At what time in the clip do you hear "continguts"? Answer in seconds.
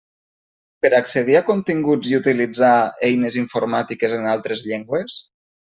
1.51-2.11